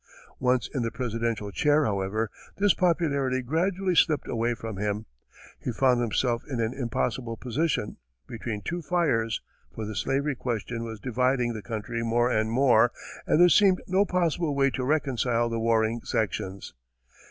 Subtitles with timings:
[0.39, 5.05] Once in the presidential chair, however, this popularity gradually slipped away from him.
[5.59, 9.41] He found himself in an impossible position, between two fires,
[9.75, 12.91] for the slavery question was dividing the country more and more
[13.27, 16.73] and there seemed no possible way to reconcile the warring sections.